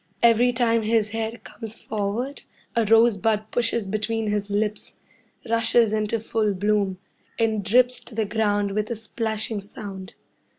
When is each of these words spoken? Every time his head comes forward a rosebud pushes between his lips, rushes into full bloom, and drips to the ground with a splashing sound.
Every 0.23 0.51
time 0.51 0.81
his 0.81 1.09
head 1.09 1.43
comes 1.43 1.77
forward 1.77 2.41
a 2.75 2.85
rosebud 2.85 3.51
pushes 3.51 3.85
between 3.85 4.31
his 4.31 4.49
lips, 4.49 4.95
rushes 5.47 5.93
into 5.93 6.19
full 6.19 6.55
bloom, 6.55 6.97
and 7.37 7.63
drips 7.63 7.99
to 8.05 8.15
the 8.15 8.25
ground 8.25 8.71
with 8.71 8.89
a 8.89 8.95
splashing 8.95 9.61
sound. 9.61 10.15